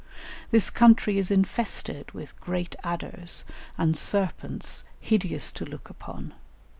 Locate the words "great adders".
2.39-3.45